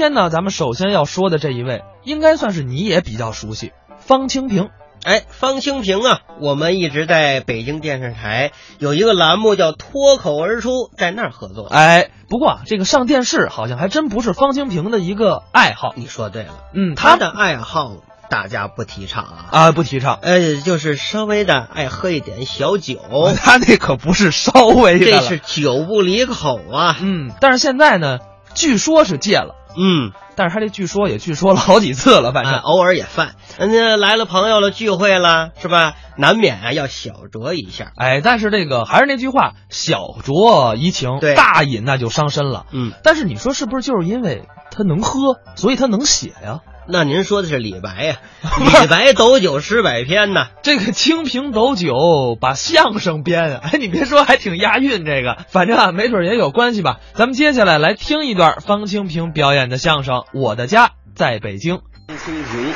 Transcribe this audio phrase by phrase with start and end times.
[0.00, 4.70] 今天呢，咱们首先要说的这一位，应该算是你也比较熟悉，方清平。
[5.04, 11.66] 哎，方清平啊，我们一直在北京电视台有一个栏目叫《脱口而出》，在那儿合作。
[11.66, 15.92] 哎，不过啊，这个上电视好像还真不是方清平的一个爱好。
[15.96, 17.96] 你说对了，嗯，他的爱好
[18.30, 20.18] 大家不提倡啊，啊，不提倡。
[20.22, 22.98] 呃，就是稍微的爱喝一点小酒，
[23.36, 26.96] 他那可不是稍微的，这是酒不离口啊。
[27.02, 28.18] 嗯，但是现在呢，
[28.54, 29.56] 据说是戒了。
[29.76, 33.34] 嗯，但是他这据说也据说了好几次了，反正、哎偶尔也犯。
[33.58, 35.92] 人家来了朋友了，聚会了，是吧？
[36.16, 37.92] 难免啊要小酌一下。
[37.94, 42.64] 哎，但是这个还是那句话，小酌怡情，大饮那就伤身了。
[42.72, 46.60] 嗯，但是你说是不是就是因为他能喝，所以他能写呀？
[46.92, 48.16] 那您说的是李白呀、
[48.58, 50.48] 李白斗酒诗百篇呐。
[50.62, 55.04] 这个清平斗酒把相声编啊，哎，你别说还挺押韵。
[55.04, 56.96] 这个反正啊，没准也有关系吧。
[57.14, 61.76] 咱们接下来来听一段方清平表演的相声《我的家在北京》。
[62.06, 62.72] 方清平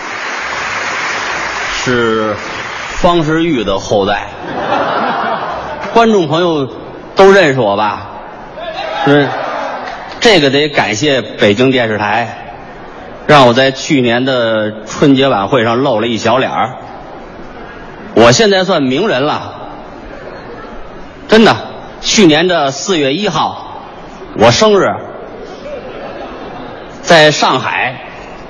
[1.72, 2.34] 是
[2.88, 4.26] 方世玉的后代，
[5.92, 6.68] 观众朋友
[7.14, 8.10] 都认识我吧？
[9.04, 9.28] 是，
[10.20, 12.54] 这个得感谢北京电视台，
[13.26, 16.76] 让我在去年的春节晚会上露了一小脸儿。
[18.14, 19.68] 我现在算名人了，
[21.28, 21.54] 真的。
[22.00, 23.80] 去年的四月一号，
[24.38, 24.94] 我生日，
[27.04, 28.00] 在上海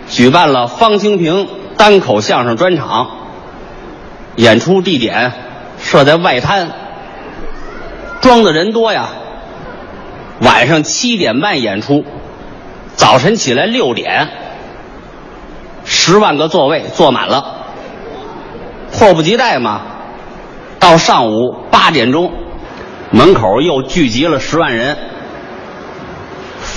[0.09, 3.11] 举办了方清平单口相声专场，
[4.37, 5.33] 演出地点
[5.83, 6.71] 设在外滩，
[8.21, 9.09] 装的人多呀。
[10.41, 12.05] 晚上七点半演出，
[12.95, 14.29] 早晨起来六点，
[15.85, 17.57] 十万个座位坐满了，
[18.93, 19.81] 迫不及待嘛。
[20.79, 22.33] 到上午八点钟，
[23.11, 24.97] 门口又聚集了十万人，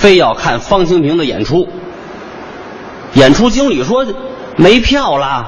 [0.00, 1.68] 非要看方清平的演出。
[3.14, 4.06] 演出经理说
[4.56, 5.46] 没票了，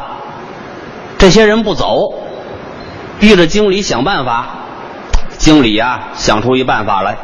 [1.18, 2.14] 这些人不走，
[3.20, 4.46] 逼着经理想办法。
[5.38, 7.16] 经理呀、想出一办法来，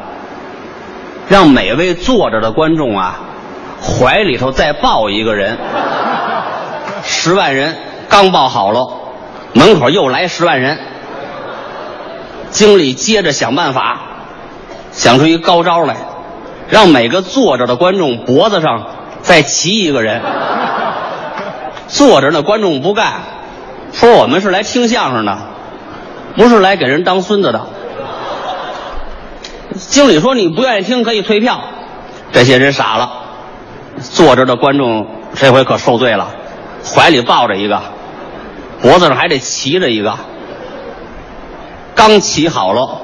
[1.29, 3.19] 让每位坐着的观众啊，
[3.83, 5.59] 怀里头再抱一个人。
[7.03, 7.77] 十万人
[8.09, 8.89] 刚抱好了，
[9.53, 10.79] 门口又来十万人。
[12.51, 14.01] 经理接着想办法，
[14.93, 15.97] 想出一高招来，
[16.69, 18.87] 让每个坐着的观众脖子上
[19.23, 20.21] 再骑一个人。
[21.89, 23.21] 坐着的观众不干，
[23.93, 25.39] 说我们是来听相声的，
[26.37, 27.67] 不是来给人当孙子的。
[29.77, 31.61] 经理说你不愿意听可以退票，
[32.33, 33.11] 这些人傻了，
[34.01, 36.29] 坐着的观众这回可受罪了，
[36.85, 37.81] 怀里抱着一个，
[38.81, 40.19] 脖子上还得骑着一个。
[41.95, 43.01] 刚骑好了，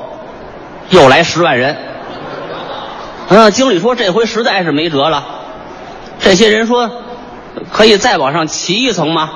[0.90, 1.76] 又来十万人。
[3.34, 5.24] 嗯，经理说这回实在是没辙了。
[6.18, 6.90] 这些人说，
[7.72, 9.30] 可以再往上骑一层吗？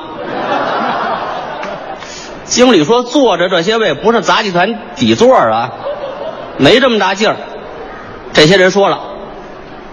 [2.44, 5.72] 经理说，坐着这些位不是杂技团底座啊，
[6.58, 7.36] 没这么大劲儿。
[8.34, 9.00] 这些人说了，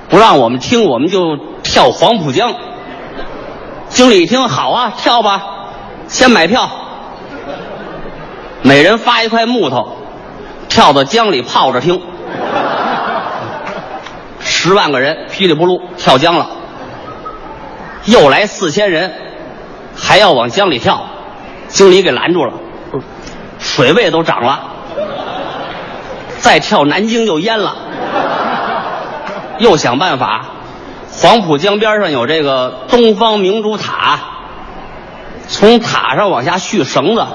[0.09, 2.53] 不让我们听，我们就跳黄浦江。
[3.87, 5.45] 经理一听，好啊，跳吧，
[6.09, 6.69] 先买票。
[8.63, 9.95] 每人发一块木头，
[10.67, 12.01] 跳到江里泡着听。
[14.63, 16.47] 十万个人噼里扑噜跳江了，
[18.05, 19.11] 又来四千人，
[19.93, 21.05] 还要往江里跳，
[21.67, 22.53] 经理给拦住了，
[23.59, 24.61] 水位都涨了，
[26.39, 27.75] 再跳南京就淹了。
[29.57, 30.45] 又想办法，
[31.11, 34.17] 黄浦江边上有这个东方明珠塔，
[35.49, 37.27] 从塔上往下续绳子。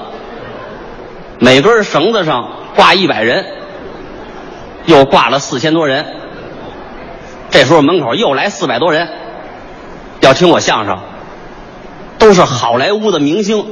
[1.37, 3.45] 每根绳子上挂一百人，
[4.85, 6.15] 又挂了四千多人。
[7.51, 9.09] 这时候门口又来四百多人，
[10.21, 10.99] 要听我相声，
[12.17, 13.65] 都是好莱坞的明星，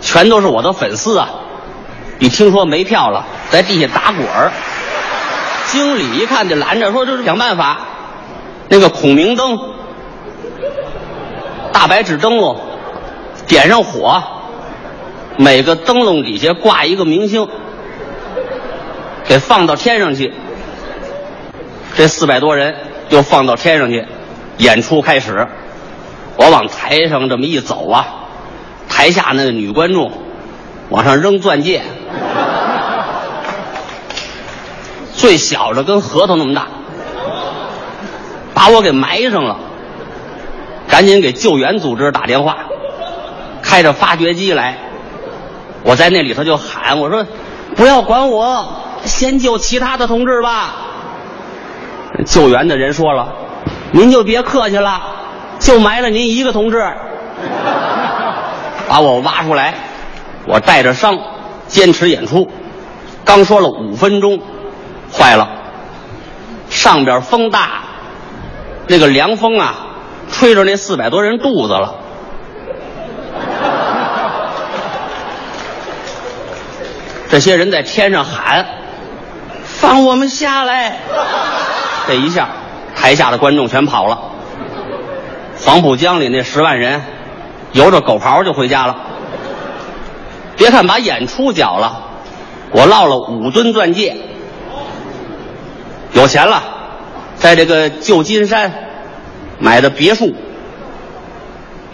[0.00, 1.30] 全都是我的粉丝啊！
[2.18, 4.52] 一听说没票了，在地下打滚儿。
[5.66, 7.80] 经理一看就拦着，说这是想办法，
[8.68, 9.58] 那个孔明灯、
[11.72, 12.60] 大白纸灯笼
[13.46, 14.22] 点上火。
[15.36, 17.48] 每个灯笼底下挂一个明星，
[19.24, 20.32] 给放到天上去。
[21.96, 22.74] 这四百多人
[23.10, 24.04] 又放到天上去，
[24.58, 25.46] 演出开始。
[26.36, 28.06] 我往台上这么一走啊，
[28.88, 30.10] 台下那个女观众
[30.90, 31.82] 往上扔钻戒，
[35.14, 36.66] 最小的跟核桃那么大，
[38.52, 39.58] 把我给埋上了。
[40.88, 42.56] 赶紧给救援组织打电话，
[43.62, 44.78] 开着发掘机来。
[45.82, 47.26] 我在那里头就喊我说
[47.74, 50.74] ：“不要管我，先救其他的同志吧。”
[52.26, 53.34] 救援的人说了
[53.92, 55.00] ：“您就别客气了，
[55.58, 56.78] 就埋了您一个同志，
[58.88, 59.74] 把我挖出来，
[60.46, 61.18] 我带着伤
[61.66, 62.50] 坚持演出，
[63.24, 64.40] 刚说了五分钟，
[65.12, 65.48] 坏了，
[66.70, 67.82] 上边风大，
[68.86, 69.74] 那个凉风啊，
[70.30, 71.96] 吹着那四百多人肚子了。
[77.28, 78.64] 这些人在天上喊
[79.64, 80.98] ：“放我们下来！”
[82.06, 82.48] 这一下，
[82.94, 84.18] 台下的观众全跑了。
[85.58, 87.02] 黄浦江里那十万人，
[87.72, 88.96] 游着狗刨就回家了。
[90.56, 92.02] 别看把演出缴了，
[92.70, 94.16] 我落了五吨钻戒。
[96.12, 96.62] 有钱了，
[97.36, 98.72] 在这个旧金山
[99.58, 100.34] 买的别墅，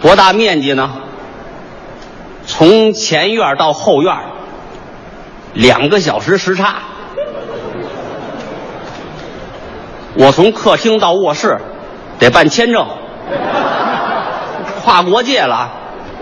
[0.01, 0.91] 多大面积呢？
[2.47, 4.15] 从前院到后院，
[5.55, 6.77] 两个小时时差。
[10.15, 11.59] 我从客厅到卧室
[12.19, 12.87] 得办签证，
[14.83, 15.71] 跨国界了，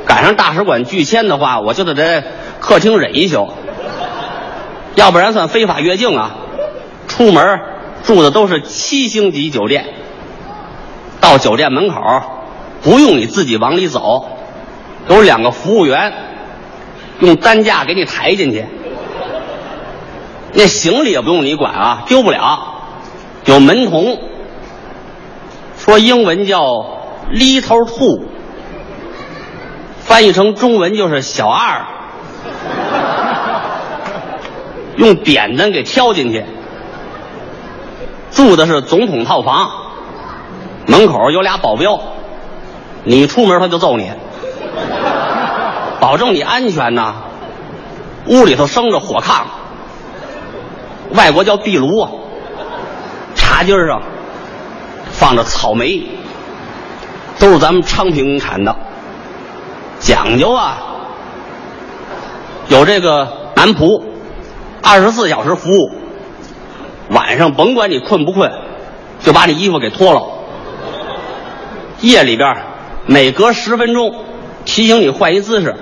[0.05, 2.25] 赶上大使馆拒签的话，我就得在
[2.61, 3.51] 客厅忍一宿，
[4.95, 6.37] 要不然算非法越境啊。
[7.07, 7.61] 出门
[8.05, 9.87] 住的都是七星级酒店，
[11.21, 12.01] 到酒店门口
[12.83, 14.29] 不用你自己往里走，
[15.09, 16.13] 有两个服务员
[17.21, 18.67] 用担架给你抬进去，
[20.53, 22.68] 那行李也不用你管啊，丢不了。
[23.49, 24.19] 有门童，
[25.79, 26.61] 说英文叫
[27.33, 28.21] “little two”，
[30.01, 31.87] 翻译成中文就是小二，
[34.97, 36.45] 用扁担给挑进去。
[38.31, 39.71] 住的是总统套房，
[40.87, 41.99] 门口有俩保镖，
[43.05, 44.11] 你出门他就揍你，
[46.01, 47.15] 保证你安全呐。
[48.27, 49.45] 屋里头生着火炕，
[51.15, 52.11] 外国叫壁炉啊。
[53.59, 54.01] 茶几上
[55.11, 56.01] 放着草莓，
[57.41, 58.77] 都是咱们昌平产的，
[59.99, 60.79] 讲究啊。
[62.69, 63.27] 有这个
[63.57, 64.01] 男仆，
[64.81, 65.91] 二十四小时服务，
[67.11, 68.53] 晚上甭管你困不困，
[69.25, 70.23] 就把你衣服给脱了。
[72.01, 72.59] 夜里边
[73.07, 74.25] 每隔十分钟
[74.65, 75.75] 提醒你换一姿势，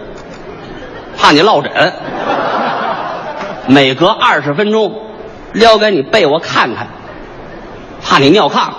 [1.19, 1.93] 怕你落枕。
[3.67, 4.95] 每隔二十分钟
[5.53, 6.87] 撩开你被窝看看。
[8.09, 8.73] 怕你尿炕。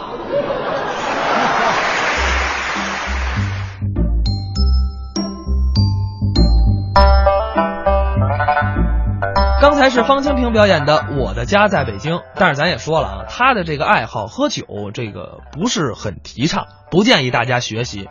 [9.60, 14.64] 刚才是方清平表演的《我的家在北京》，但是咱也说了啊，他的这个爱好喝酒，
[14.94, 18.08] 这个不是很提倡，不建议大家学习。